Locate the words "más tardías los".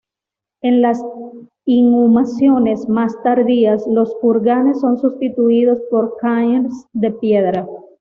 2.89-4.15